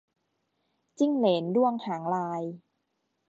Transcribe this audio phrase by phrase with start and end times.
[0.99, 2.41] จิ้งเหลนด้วงหางลาย